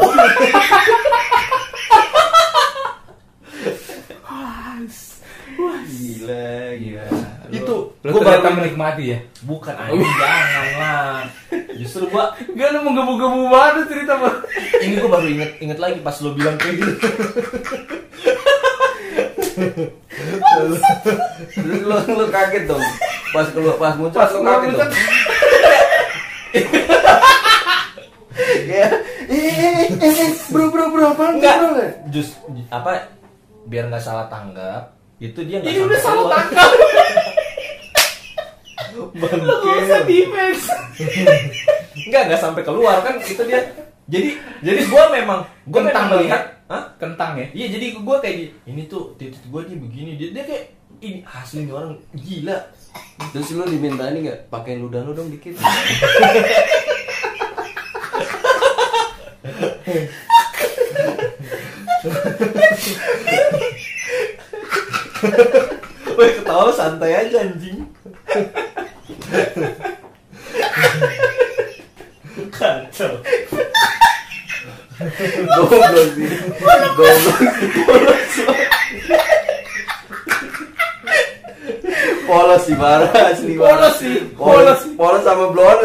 Gila, 6.23 6.47
gila. 6.77 7.05
Itu, 7.53 7.77
lu 7.99 8.09
gua 8.09 8.21
ternyata 8.23 8.47
baru- 8.47 8.59
menikmati 8.59 9.05
ya. 9.07 9.19
bukan 9.43 9.75
anjing 9.75 10.15
jangan 10.15 10.67
lah 10.75 11.21
justru 11.75 12.05
gua 12.07 12.25
Gak 12.49 12.69
lu 12.71 12.79
menggebu-gebu 12.83 13.41
banget 13.47 13.85
cerita 13.89 14.15
Bor. 14.17 14.35
ini 14.79 14.95
gue 14.95 15.11
baru 15.11 15.27
inget 15.27 15.51
inget 15.59 15.77
lagi 15.77 15.99
pas 16.01 16.17
lo 16.17 16.33
bilang 16.33 16.57
kayak 16.57 16.79
gitu 16.79 16.93
Terus 20.33 20.81
lu, 21.59 21.97
lu 22.09 22.27
kaget 22.29 22.65
dong. 22.65 22.83
Pas 23.31 23.47
keluar 23.49 23.77
pas 23.77 23.95
muncul 23.95 24.17
Pas 24.17 24.31
lu 24.31 24.39
gua 24.41 24.53
kaget 24.59 24.73
dong. 24.73 24.93
Ya, 28.65 28.89
eh, 29.29 29.85
eh, 29.93 30.13
eh, 30.25 30.31
bro, 30.49 30.73
bro, 30.73 30.89
bro, 30.89 31.05
apa 31.11 31.25
enggak 31.31 31.57
just 32.09 32.41
apa 32.69 33.13
biar 33.63 33.87
nggak 33.87 34.01
salah 34.01 34.25
tanggap 34.27 34.97
itu 35.23 35.41
dia 35.47 35.57
nggak 35.63 35.71
Ini 35.71 35.79
sampai 35.79 35.87
udah 35.87 36.01
salah 36.03 36.15
keluar. 36.19 36.33
tangkap. 36.35 36.71
Bangke. 39.13 39.47
Lu 39.47 39.55
gak 39.63 39.77
usah 39.87 40.01
defense. 40.05 40.65
nggak 42.11 42.23
nggak 42.27 42.41
sampai 42.43 42.63
keluar 42.67 42.97
kan 43.07 43.15
itu 43.23 43.43
dia 43.47 43.61
jadi 44.11 44.35
jadi 44.61 44.83
gue 44.83 45.05
memang 45.15 45.41
gue 45.65 45.81
Kentang 45.81 46.11
memang 46.11 46.19
melihat. 46.19 46.43
Hah? 46.67 46.85
Kentang 46.99 47.39
ya. 47.39 47.47
iya 47.55 47.67
jadi 47.71 47.87
gue 47.95 48.17
kayak 48.19 48.37
gini 48.37 48.51
ini 48.67 48.83
tuh 48.91 49.15
titik 49.15 49.41
gue 49.47 49.61
nih 49.71 49.79
begini 49.79 50.11
dia, 50.19 50.29
dia 50.35 50.45
kayak 50.45 50.65
ini 50.99 51.19
asli 51.25 51.65
nih 51.65 51.75
orang 51.75 51.95
gila 52.13 52.59
Terus 53.33 53.57
lu 53.57 53.65
diminta 53.65 54.05
ini 54.13 54.29
nggak? 54.29 54.53
Pakai 54.53 54.77
ludah 54.77 55.01
lu 55.01 55.17
dong 55.17 55.33
dikit. 55.33 55.57
Woi 66.19 66.31
ketawa 66.37 66.71
santai 66.75 67.15
aja 67.15 67.47
anjing 67.47 67.87
Kacau 72.53 73.23
Goblok 75.03 76.09
sih. 76.15 76.31
Goblok. 76.95 77.39
Polos 82.23 82.63
sih 82.65 82.77
parah 82.79 83.11
asli 83.35 83.55
parah. 83.59 83.91
Polos 83.91 83.95
sih, 83.99 84.15
Polos, 84.39 84.81
polos 84.95 85.23
sama 85.27 85.51
blon. 85.51 85.79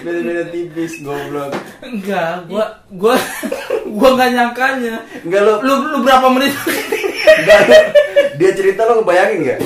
Beda-beda 0.00 0.44
tipis 0.48 1.02
goblok. 1.04 1.52
Enggak, 1.84 2.48
gua 2.48 2.64
gua 2.88 3.14
gua 3.84 4.10
nggak 4.26 4.34
nyangkanya. 4.34 4.94
Enggak 5.22 5.42
lu, 5.46 5.54
Lu 5.62 5.74
lu 5.94 5.98
berapa 6.02 6.26
menit? 6.34 6.50
enggak 7.46 7.58
lu. 7.62 7.74
Dia 8.42 8.50
cerita 8.58 8.82
lo 8.90 9.00
ngebayangin 9.00 9.38
enggak? 9.46 9.58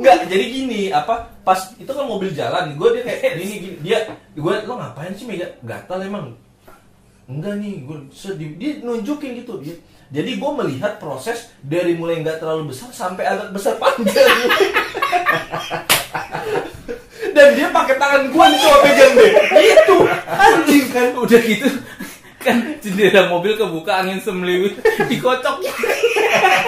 Enggak, 0.00 0.16
jadi 0.32 0.44
gini, 0.48 0.88
apa 0.88 1.28
pas 1.44 1.76
itu 1.76 1.92
kan 1.92 2.08
mobil 2.08 2.32
jalan, 2.32 2.72
gue 2.72 2.88
dia 2.96 3.02
kayak 3.04 3.36
ini 3.36 3.44
gini, 3.60 3.76
dia 3.84 4.08
gue 4.32 4.54
lo 4.64 4.80
ngapain 4.80 5.12
sih 5.12 5.28
Mega? 5.28 5.44
Gatal 5.60 6.00
emang. 6.00 6.32
Enggak 7.28 7.60
nih, 7.60 7.84
gue 7.84 8.08
sedih. 8.16 8.56
Dia 8.56 8.80
nunjukin 8.80 9.44
gitu 9.44 9.60
dia. 9.60 9.76
Jadi 10.10 10.40
gue 10.40 10.50
melihat 10.56 10.96
proses 10.96 11.52
dari 11.60 11.94
mulai 11.94 12.24
nggak 12.24 12.40
terlalu 12.40 12.72
besar 12.72 12.88
sampai 12.96 13.28
agak 13.28 13.52
besar 13.52 13.76
panjang. 13.76 14.16
Dan 17.30 17.48
dia 17.52 17.68
pakai 17.68 17.96
tangan 17.96 18.22
gue 18.26 18.44
nih 18.46 18.58
coba 18.58 18.78
pegang 18.82 19.12
deh. 19.14 19.32
Itu 19.54 19.96
anjing 20.28 20.86
kan. 20.88 21.08
Udah 21.14 21.40
gitu 21.40 21.68
kan 22.40 22.56
jendela 22.80 23.28
mobil 23.28 23.52
kebuka 23.52 24.00
angin 24.00 24.16
semliwit 24.16 24.72
dikocok 25.06 25.60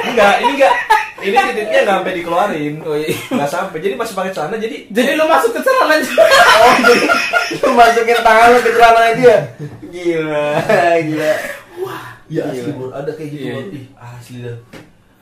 Enggak, 0.04 0.34
ini 0.38 0.52
enggak. 0.54 0.74
Ini 1.18 1.32
titiknya 1.32 1.80
nggak 1.80 1.96
sampai 1.96 2.14
dikeluarin. 2.14 2.74
oh 2.82 2.92
iya 2.92 3.16
Nggak 3.30 3.48
sampai. 3.48 3.78
Jadi 3.78 3.94
masih 3.94 4.12
pakai 4.12 4.32
celana 4.32 4.56
jadi 4.56 4.76
jadi 4.86 5.10
lu 5.14 5.24
masuk 5.24 5.50
ke 5.50 5.60
celana 5.60 5.96
Oh, 5.96 6.74
jadi 6.78 7.06
lu 7.56 7.70
masukin 7.72 8.18
tangan 8.20 8.48
lu 8.50 8.60
ke 8.60 8.70
celana 8.70 9.00
dia. 9.14 9.36
Gila, 9.82 10.48
gila. 11.00 11.32
Ya 12.28 12.42
Gila. 12.42 12.44
asli 12.50 12.70
bro, 12.70 12.88
ada 12.90 13.10
kayak 13.10 13.28
gitu 13.30 13.44
Iya. 13.44 13.54
Ih, 13.70 13.86
asli 13.94 14.36
dah. 14.40 14.56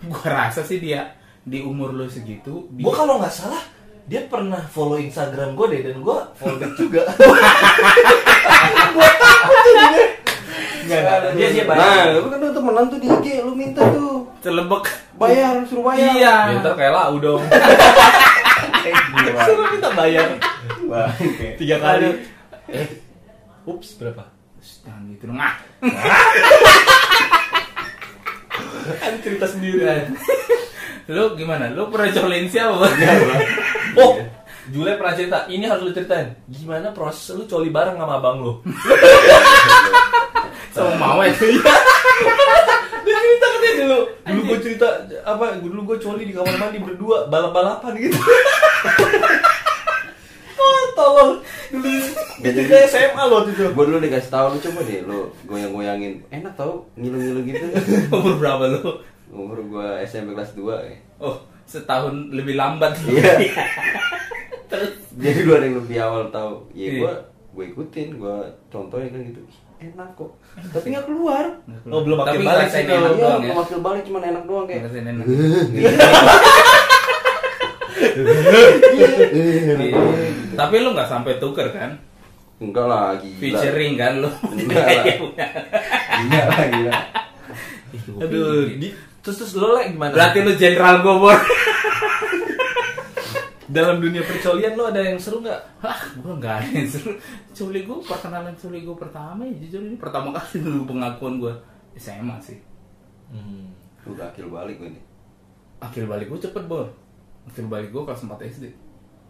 gua 0.02 0.22
rasa 0.24 0.60
sih 0.62 0.78
dia 0.78 1.14
di 1.40 1.58
umur 1.60 1.90
lu 1.90 2.06
segitu 2.06 2.66
di- 2.70 2.80
Gue 2.80 2.90
kalau 2.90 3.18
nggak 3.18 3.30
salah 3.30 3.62
dia 4.10 4.26
pernah 4.26 4.58
follow 4.66 4.98
Instagram 4.98 5.54
gue 5.54 5.66
deh 5.68 5.80
dan 5.84 6.02
gue 6.02 6.18
follow 6.34 6.56
back 6.56 6.74
juga. 6.74 7.02
gue 8.90 9.08
takut 9.16 9.58
jadinya. 9.64 10.02
Nggak, 10.80 11.00
nggak, 11.00 11.18
dia 11.32 11.48
dia 11.48 11.62
Nah, 11.62 11.70
bayar. 11.70 12.06
lu 12.16 12.26
kan 12.26 12.38
tuh 12.40 12.50
temenan 12.50 12.84
tuh 12.84 12.98
di 12.98 13.06
IG, 13.08 13.26
lu 13.40 13.52
minta 13.54 13.82
tuh 13.86 14.26
celebek 14.40 14.84
bayar, 15.14 15.62
suruh 15.64 15.84
bayar. 15.84 16.10
iya 16.10 16.34
Ya, 16.50 16.58
ntar 16.58 16.74
kayak 16.74 16.90
lau 16.90 17.14
dong. 17.16 17.42
Suruh 19.40 19.66
minta 19.70 19.90
bayar 19.92 20.26
tiga 21.54 21.76
kali. 21.78 22.26
Eh, 22.66 22.88
ups 23.64 23.94
berapa? 23.94 24.26
Jangan 24.80 25.02
gitu 25.08 25.24
dong 25.26 25.38
ah 25.38 25.54
Kan 28.96 29.12
cerita 29.20 29.46
sendiri. 29.46 29.84
lu 31.06 31.34
gimana 31.34 31.66
lu 31.68 31.86
pernah 31.88 32.06
colin 32.08 32.46
siapa 32.46 32.74
Bang? 32.76 32.94
Oh, 33.98 34.12
Jule 34.70 34.94
pernah 34.94 35.14
cerita. 35.16 35.38
Ini 35.50 35.64
harus 35.66 35.88
lu 35.88 35.92
ceritain. 35.96 36.30
Gimana 36.46 36.94
proses 36.94 37.34
lu 37.34 37.42
coli 37.48 37.74
bareng 37.74 37.98
sama 37.98 38.22
abang 38.22 38.38
lu? 38.38 38.52
sama 40.74 40.94
mawet 40.94 41.34
Dia 43.00 43.16
cerita 43.18 43.46
katanya 43.50 43.74
dulu. 43.82 44.00
Dulu 44.06 44.40
gue 44.46 44.58
cerita 44.62 44.86
apa? 45.26 45.58
Dulu 45.58 45.80
gue 45.90 45.98
coli 45.98 46.22
di 46.28 46.34
kamar 46.36 46.54
mandi 46.60 46.78
berdua 46.78 47.26
balap 47.26 47.50
balapan 47.50 47.98
gitu. 47.98 48.14
oh, 50.62 50.82
tolong. 50.94 51.42
Dulu 51.74 51.88
jadi. 52.44 52.86
SMA 52.86 53.22
loh 53.26 53.42
itu. 53.50 53.74
Gue 53.74 53.84
dulu 53.90 53.98
dikasih 53.98 54.30
tahu 54.30 54.54
lu 54.54 54.58
coba 54.62 54.80
deh 54.86 55.02
lu 55.02 55.18
goyang-goyangin. 55.50 56.22
Enak 56.30 56.54
tau 56.54 56.86
ngilu-ngilu 56.94 57.40
gitu. 57.48 57.64
umur 58.14 58.38
berapa 58.38 58.64
lu 58.70 59.02
Umur 59.30 59.62
gua 59.70 60.02
SMP 60.02 60.34
kelas 60.34 60.58
2 60.58 60.90
ya. 60.90 60.98
oh 61.22 61.38
setahun 61.70 62.34
lebih 62.34 62.58
lambat 62.58 62.98
Iya. 63.06 63.38
terus 64.70 64.90
Jadi 65.14 65.38
lu 65.46 65.52
ada 65.54 65.66
yang 65.66 65.78
lebih 65.78 65.98
awal 66.02 66.26
tahu. 66.34 66.66
Ya 66.74 66.90
Iya. 66.90 66.98
gua 66.98 67.12
gua 67.54 67.64
ikutin, 67.66 68.08
gua 68.18 68.36
contohin 68.66 69.10
kan 69.14 69.22
gitu. 69.22 69.40
Enak 69.80 70.12
kok. 70.12 70.30
Tapi 70.74 70.86
nggak 70.92 71.06
keluar. 71.06 71.44
Oh, 71.88 72.02
belum 72.02 72.18
pakai 72.20 72.42
balik 72.42 72.68
sih 72.68 72.84
kalau. 72.84 73.14
Iya, 73.14 73.22
ya? 73.22 73.38
belum 73.38 73.56
wakil 73.56 73.78
balik 73.80 74.02
cuman 74.04 74.22
enak 74.26 74.44
doang 74.44 74.66
kayak. 74.66 74.90
Enak. 74.90 75.24
Iya. 75.24 75.90
Iya. 79.30 80.00
Tapi 80.56 80.74
lu 80.82 80.92
nggak 80.92 81.08
sampai 81.08 81.38
tuker 81.40 81.68
kan? 81.72 81.96
Enggak 82.60 82.86
lah, 82.86 83.16
gila. 83.16 83.38
Featuring 83.40 83.94
kan 83.96 84.12
lo. 84.20 84.30
Enggak 84.52 84.84
lah. 84.84 85.04
Gila 86.20 86.42
lah, 86.44 86.64
gila. 86.68 86.92
Aduh, 88.20 88.68
di, 88.76 88.88
terus 89.24 89.36
terus 89.40 89.52
lo 89.56 89.72
like 89.72 89.96
gimana? 89.96 90.12
Berarti 90.12 90.38
lu 90.44 90.52
jenderal 90.60 91.00
gue, 91.00 91.14
Bor. 91.16 91.38
Dalam 93.70 94.02
dunia 94.02 94.22
percolian 94.26 94.74
lo 94.74 94.90
ada 94.90 94.98
yang 94.98 95.14
seru 95.14 95.38
nggak? 95.40 95.60
Hah, 95.78 96.00
gue 96.18 96.34
nggak 96.42 96.54
ada 96.58 96.70
yang 96.74 96.90
seru. 96.90 97.14
Culi 97.54 97.86
gue 97.86 97.98
perkenalan 98.02 98.54
culi 98.58 98.82
gue 98.82 98.96
pertama 98.98 99.46
ya 99.46 99.54
jujur 99.62 99.80
ini 99.86 99.96
pertama 99.96 100.34
kali 100.34 100.58
dulu 100.58 100.90
pengakuan 100.90 101.38
gue 101.38 101.54
SMA 101.94 102.36
sih. 102.42 102.58
Hmm. 103.30 103.70
Udah 104.02 104.26
akil 104.34 104.50
balik 104.50 104.82
gue 104.82 104.90
nih. 104.90 105.04
Akhir 105.78 106.10
balik 106.10 106.26
gue 106.28 106.38
cepet 106.42 106.66
bor. 106.66 106.90
Akhir 107.46 107.64
balik 107.70 107.94
gue 107.94 108.02
kelas 108.02 108.26
4 108.26 108.36
SD. 108.50 108.64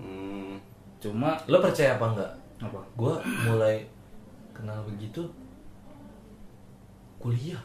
Hmm. 0.01 0.57
Cuma 1.01 1.37
Lo 1.45 1.61
percaya 1.61 2.01
apa 2.01 2.07
enggak? 2.17 2.33
apa? 2.61 2.81
Gue 2.97 3.15
mulai 3.49 3.85
kenal 4.57 4.85
begitu 4.89 5.25
kuliah. 7.21 7.61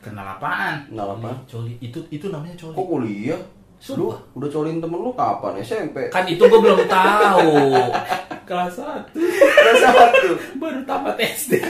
Kenal 0.00 0.38
apaan? 0.38 0.86
Kenal 0.86 1.18
apa? 1.18 1.30
Coli 1.50 1.74
itu 1.82 1.98
itu 2.14 2.30
namanya 2.30 2.54
coli. 2.54 2.74
Kok 2.78 2.88
kuliah? 2.88 3.42
Lu 3.82 4.12
Sumpah. 4.12 4.18
udah 4.34 4.48
colin 4.50 4.76
temen 4.76 4.98
lu 4.98 5.10
kapan? 5.10 5.52
SMP? 5.58 5.96
Kan 6.08 6.24
itu 6.24 6.42
gue 6.42 6.60
belum 6.60 6.84
tahu. 6.84 7.52
Kelas 8.46 8.74
1 8.74 9.14
Kelas 9.14 9.76
satu. 9.80 10.30
baru 10.56 10.82
tamat 10.82 11.16
SD. 11.16 11.52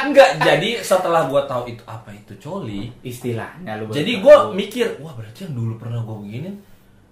Enggak, 0.00 0.40
jadi 0.40 0.80
setelah 0.80 1.28
gua 1.28 1.44
tahu 1.44 1.68
itu 1.68 1.84
apa 1.84 2.08
itu 2.10 2.32
coli, 2.38 2.88
Istilahnya 3.00 3.76
lu 3.76 3.92
jadi 3.92 4.16
tahu. 4.16 4.22
gua 4.22 4.36
mikir, 4.50 4.96
wah 4.96 5.12
berarti 5.12 5.44
yang 5.44 5.54
dulu 5.54 5.76
pernah 5.76 6.00
gua 6.00 6.16
beginin, 6.18 6.56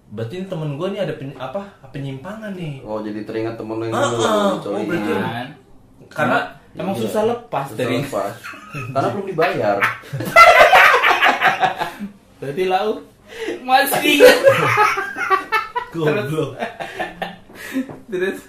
berarti 0.09 0.33
ini 0.35 0.45
temen 0.47 0.73
gua 0.73 0.87
nih 0.89 1.01
ada 1.01 1.13
pen- 1.13 1.37
apa 1.37 1.61
penyimpangan 1.87 2.49
nih. 2.51 2.81
Oh 2.81 2.99
jadi 2.99 3.21
teringat 3.21 3.55
temen 3.55 3.77
lu 3.77 3.85
yang 3.85 3.93
dulu 3.93 4.19
ah. 4.19 4.57
colin. 4.57 4.73
Oh, 4.73 4.83
berarti- 4.85 5.13
Kan? 5.13 5.47
Karena 6.09 6.37
emang 6.73 6.95
Iya. 6.95 7.01
susah 7.03 7.23
lepas 7.25 7.65
Susah 7.67 7.77
dari 7.77 7.95
lepas. 8.01 8.33
Karena 8.95 9.07
belum 9.11 9.25
dibayar. 9.27 9.75
Berarti 12.37 12.63
lau 12.65 12.99
masih 13.61 14.01
ingat. 14.15 14.37
goblok. 15.91 16.51
Terus 18.07 18.39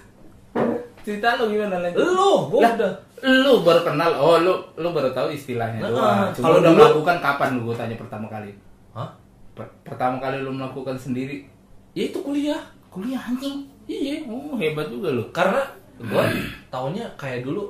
cerita 1.01 1.37
lu 1.37 1.51
gimana 1.51 1.81
lanjut? 1.81 2.01
Lu, 2.01 2.33
gua 2.49 2.61
Lah, 2.63 2.73
udah 2.77 2.93
lu 3.21 3.53
baru 3.61 3.81
kenal. 3.83 4.11
Oh, 4.17 4.37
lu 4.39 4.53
lu 4.75 4.89
baru 4.91 5.11
tahu 5.11 5.29
istilahnya 5.31 5.81
Nah, 5.81 5.89
doang. 5.89 6.19
kalau 6.31 6.33
Kalau 6.39 6.57
udah 6.61 6.73
melakukan 6.73 7.17
kapan 7.19 7.49
lu 7.55 7.61
gua 7.65 7.77
tanya 7.77 7.97
pertama 7.97 8.27
kali? 8.27 8.53
Hah? 8.93 9.09
Per- 9.53 9.75
pertama 9.85 10.17
kali 10.17 10.41
lu 10.41 10.51
melakukan 10.51 10.97
sendiri 10.97 11.45
Ya 11.91 12.07
itu 12.07 12.21
kuliah. 12.21 12.61
kuliah 12.89 13.19
anjing. 13.21 13.67
Iya. 13.85 14.23
Oh, 14.25 14.55
hebat 14.57 14.87
juga 14.87 15.11
lu. 15.11 15.25
Karena 15.31 15.61
gua 16.01 16.25
taunya 16.69 17.05
kayak 17.15 17.43
dulu 17.43 17.69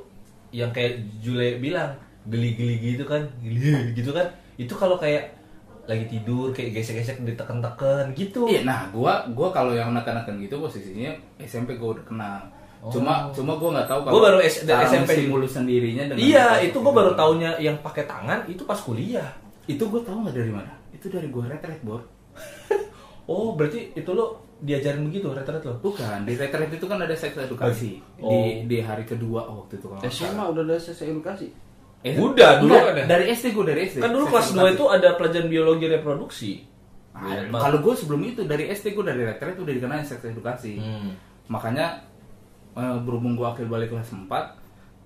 yang 0.50 0.70
kayak 0.70 0.98
Jule 1.18 1.56
bilang 1.58 1.94
geli-geli 2.22 2.76
gitu 2.76 3.02
kan, 3.02 3.22
geli 3.40 3.94
gitu 3.94 4.10
kan. 4.10 4.26
Itu 4.60 4.76
kalau 4.76 5.00
kayak 5.00 5.40
lagi 5.88 6.04
tidur 6.06 6.52
kayak 6.52 6.76
gesek-gesek 6.76 7.24
ditekan-tekan 7.24 8.12
gitu. 8.12 8.44
Iya, 8.46 8.62
nah 8.68 8.86
gua 8.92 9.24
gua 9.32 9.48
kalau 9.50 9.72
yang 9.72 9.96
neken-neken 9.96 10.36
gitu 10.38 10.60
posisinya 10.60 11.10
SMP 11.40 11.80
gua 11.80 11.96
udah 11.96 12.04
kenal. 12.04 12.40
Oh. 12.80 12.92
Cuma 12.92 13.26
cuma 13.32 13.56
gua 13.56 13.80
nggak 13.80 13.88
tahu 13.88 13.98
Gua 14.06 14.22
baru 14.30 14.38
S- 14.44 14.62
SMP 14.68 15.08
menstimulus 15.08 15.52
sendirinya 15.56 16.04
dengan 16.12 16.20
Iya, 16.20 16.46
itu 16.62 16.76
gua 16.78 16.92
baru 16.92 17.12
taunya 17.16 17.56
yang 17.58 17.80
pakai 17.80 18.04
tangan 18.04 18.44
itu 18.46 18.62
pas 18.68 18.78
kuliah. 18.78 19.26
Itu 19.64 19.88
gua 19.88 20.04
tahu 20.04 20.28
nggak 20.28 20.36
dari 20.36 20.52
mana? 20.52 20.72
Itu 20.92 21.08
dari 21.08 21.26
gua 21.32 21.48
retret, 21.48 21.80
Bor. 21.80 22.04
Oh, 23.30 23.54
berarti 23.54 23.94
itu 23.94 24.10
lo 24.10 24.42
diajarin 24.58 25.06
begitu 25.06 25.30
retret 25.30 25.62
lo? 25.62 25.78
Bukan, 25.78 26.26
di 26.26 26.34
retret 26.34 26.66
itu 26.66 26.82
kan 26.90 26.98
ada 26.98 27.14
seks 27.14 27.38
edukasi. 27.38 28.02
Oh. 28.18 28.26
Di 28.26 28.66
di 28.66 28.78
hari 28.82 29.06
kedua 29.06 29.46
waktu 29.46 29.78
itu 29.78 29.86
kalau 29.86 30.02
SMA 30.02 30.44
udah 30.50 30.62
ada 30.66 30.74
sesi 30.74 31.06
edukasi. 31.06 31.46
Eh, 32.00 32.16
Udah, 32.16 32.56
dulu 32.58 32.72
enggak, 32.72 32.92
ada. 32.96 33.02
Dari 33.06 33.24
SD 33.28 33.52
gue 33.52 33.64
dari 33.66 33.80
SD. 33.84 34.00
Kan 34.00 34.10
dulu 34.10 34.24
kelas 34.26 34.48
2 34.48 34.56
edukasi. 34.56 34.72
itu 34.72 34.84
ada 34.88 35.08
pelajaran 35.14 35.48
biologi 35.48 35.86
reproduksi. 35.86 36.52
Ah, 37.10 37.26
banget. 37.26 37.60
kalau 37.60 37.78
gue 37.82 37.94
sebelum 37.94 38.20
itu 38.24 38.40
dari 38.42 38.64
SD 38.66 38.86
gue 38.92 39.04
dari 39.04 39.22
retret 39.22 39.52
udah 39.54 39.68
dikenalin 39.70 40.02
seks 40.02 40.24
edukasi. 40.24 40.78
Hmm. 40.78 41.12
Makanya 41.46 42.00
eh, 42.72 42.96
berhubung 42.98 43.34
gue 43.34 43.44
akhir 43.44 43.66
balik 43.66 43.90
kelas 43.90 44.08
4 44.10 44.30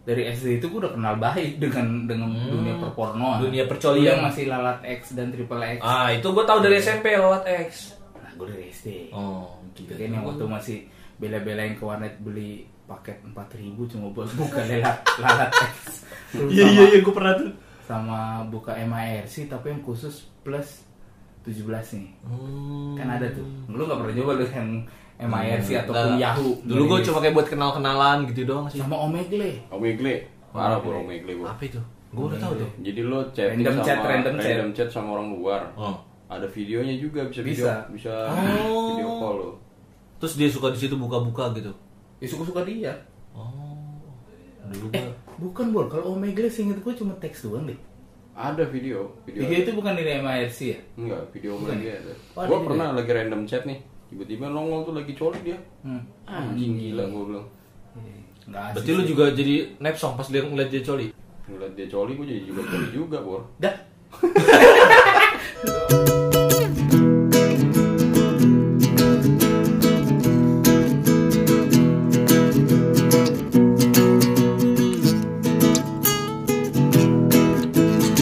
dari 0.04 0.28
SD 0.28 0.60
itu 0.60 0.68
gue 0.68 0.84
udah 0.84 0.92
kenal 0.92 1.16
baik 1.16 1.56
dengan 1.58 2.04
dengan 2.04 2.28
Hmm. 2.28 2.52
dunia 2.52 2.74
perpornoan. 2.78 3.38
Dunia 3.40 3.64
percolian. 3.64 4.14
Yang 4.14 4.22
masih 4.22 4.44
lalat 4.46 4.78
X 4.84 5.00
dan 5.12 5.26
triple 5.28 5.64
X. 5.64 5.78
Ah, 5.80 6.12
itu 6.12 6.28
gua 6.28 6.44
tahu 6.44 6.60
dari 6.60 6.76
SMP 6.76 7.10
lewat 7.10 7.42
X. 7.66 7.93
Gue 8.34 8.46
dari 8.48 8.64
SD. 8.68 8.88
Oh, 9.10 9.46
Gitu 9.72 9.90
kan 9.90 10.10
yang 10.10 10.24
waktu 10.24 10.44
masih 10.44 10.78
bela-belain 11.14 11.74
ke 11.74 11.82
warnet 11.82 12.14
beli 12.18 12.62
paket 12.84 13.16
4000 13.24 13.74
cuma 13.88 14.06
buat 14.10 14.28
buka 14.30 14.60
lalat 14.60 14.98
lalat 15.22 15.50
X. 15.50 16.04
Iya 16.34 16.66
iya 16.66 16.84
iya 16.90 16.98
gua 17.00 17.14
pernah 17.14 17.34
tuh. 17.36 17.50
sama 17.80 18.18
buka 18.44 18.74
MIRC 18.74 19.46
tapi 19.46 19.68
yang 19.68 19.80
khusus 19.80 20.26
plus 20.40 20.82
17 21.42 21.62
nih. 21.94 22.08
Kan 22.94 23.08
ada 23.08 23.28
tuh. 23.28 23.44
Lu 23.68 23.84
gak 23.84 24.00
pernah 24.00 24.14
nyoba 24.14 24.32
lu 24.34 24.46
yang 24.46 24.68
MIRC 25.16 25.68
ataupun 25.80 26.08
Nah, 26.10 26.18
Yahoo. 26.18 26.58
Dulu 26.62 26.82
gua 26.86 26.98
cuma 27.00 27.18
kayak 27.20 27.34
buat 27.34 27.46
kenal-kenalan 27.46 28.18
gitu 28.26 28.42
doang 28.44 28.66
sih. 28.66 28.80
sama 28.80 28.96
Omegle. 28.98 29.62
Omegle. 29.68 30.26
Parah 30.50 30.80
bro 30.80 31.00
Omegle 31.00 31.32
gua. 31.36 31.52
Apa 31.52 31.62
itu? 31.64 31.80
Gua 32.10 32.24
udah 32.28 32.38
tahu 32.40 32.52
tuh. 32.56 32.70
Jadi 32.80 33.00
lo 33.00 33.20
chatting 33.30 33.60
Random 33.60 33.74
sama 33.74 33.84
chat, 33.84 33.98
random 34.02 34.34
chat. 34.38 34.74
chat 34.74 34.88
sama 34.90 35.08
orang 35.14 35.28
luar. 35.30 35.62
Oh. 35.76 35.96
Ada 36.34 36.46
videonya 36.46 36.94
juga 36.98 37.20
bisa 37.24 37.40
video 37.40 37.62
Bisa. 37.62 37.74
bisa 37.88 38.12
Oh. 38.66 38.90
video 38.90 39.08
call 39.14 39.34
lo. 39.36 39.50
Terus 40.18 40.34
dia 40.34 40.48
suka 40.48 40.68
di 40.68 40.78
situ 40.78 40.94
buka-buka 40.94 41.54
gitu. 41.54 41.70
Ya 42.18 42.26
suka-suka 42.26 42.64
dia. 42.64 42.92
Oh. 43.30 43.78
Dulu 44.64 44.90
Eh, 44.90 45.10
bukan 45.36 45.70
bol. 45.70 45.86
Kalau 45.86 46.12
Omegle 46.12 46.48
seinget 46.48 46.80
gue 46.80 46.94
cuma 46.94 47.12
teks 47.16 47.44
doang 47.44 47.64
deh. 47.64 47.76
Ada 48.34 48.66
video, 48.66 49.14
video. 49.22 49.46
Video 49.46 49.58
itu 49.62 49.70
bukan 49.72 49.94
dari 49.94 50.18
MIRC 50.18 50.58
ya? 50.66 50.78
Enggak, 50.98 51.22
video 51.30 51.54
Bukan. 51.54 51.70
lagi 51.70 51.86
ada. 51.86 52.12
Oh, 52.34 52.40
ada 52.42 52.48
gua 52.48 52.56
juga 52.56 52.66
pernah 52.66 52.86
lagi 52.90 53.10
random 53.12 53.42
chat 53.46 53.62
nih. 53.62 53.78
Tiba-tiba 54.10 54.50
nongol 54.50 54.80
tuh 54.82 54.94
lagi 54.98 55.12
coli 55.14 55.38
dia. 55.40 55.58
Hmm. 55.86 56.02
Anjing 56.26 56.74
gila 56.74 57.06
gua 57.06 57.22
bilang. 57.30 57.46
Enggak 58.44 58.62
asik 58.64 58.74
Berarti 58.74 58.90
lu 58.90 58.98
sih. 58.98 59.08
juga 59.08 59.24
jadi 59.30 59.54
nepsong 59.78 60.14
pas 60.18 60.26
dia 60.26 60.42
ngeliat 60.42 60.66
dia 60.66 60.82
coli. 60.82 61.06
Ngeliat 61.46 61.72
dia 61.78 61.86
coli 61.86 62.12
gua 62.18 62.26
jadi 62.26 62.42
juga 62.42 62.60
coli 62.66 62.88
juga, 62.90 63.18
Bor. 63.22 63.42
Dah. 63.62 63.74